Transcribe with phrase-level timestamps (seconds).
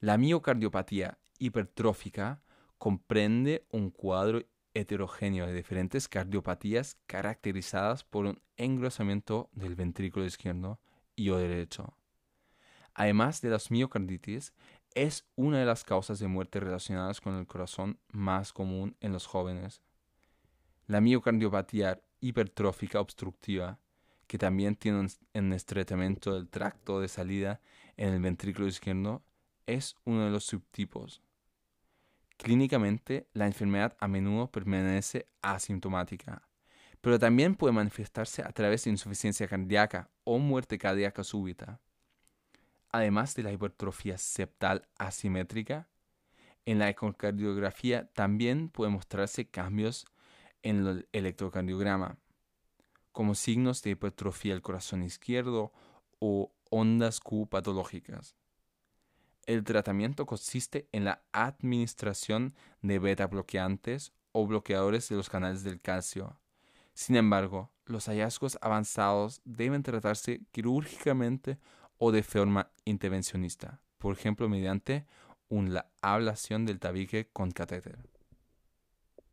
[0.00, 2.42] La miocardiopatía hipertrófica
[2.78, 4.42] comprende un cuadro
[4.74, 10.78] heterogéneo de diferentes cardiopatías caracterizadas por un engrosamiento del ventrículo izquierdo
[11.14, 11.96] y o derecho.
[12.94, 14.52] Además de las miocarditis,
[14.94, 19.26] es una de las causas de muerte relacionadas con el corazón más común en los
[19.26, 19.82] jóvenes.
[20.86, 23.78] La miocardiopatía hipertrófica obstructiva,
[24.26, 27.60] que también tiene un estreitamiento del tracto de salida
[27.96, 29.22] en el ventrículo izquierdo,
[29.66, 31.22] es uno de los subtipos.
[32.36, 36.48] Clínicamente, la enfermedad a menudo permanece asintomática,
[37.00, 41.80] pero también puede manifestarse a través de insuficiencia cardíaca o muerte cardíaca súbita.
[42.90, 45.88] Además de la hipertrofia septal asimétrica,
[46.66, 50.06] en la ecocardiografía también puede mostrarse cambios
[50.62, 52.18] en el electrocardiograma,
[53.12, 55.72] como signos de hipertrofia del corazón izquierdo
[56.18, 58.36] o ondas Q patológicas.
[59.46, 65.80] El tratamiento consiste en la administración de beta bloqueantes o bloqueadores de los canales del
[65.80, 66.38] calcio.
[66.94, 71.58] Sin embargo, los hallazgos avanzados deben tratarse quirúrgicamente
[71.98, 75.06] o de forma intervencionista, por ejemplo mediante
[75.48, 78.15] una ablación del tabique con catéter.